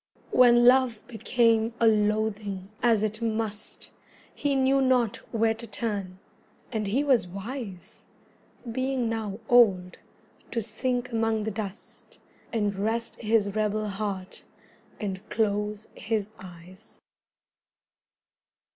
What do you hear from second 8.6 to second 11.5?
Being now old, to sink among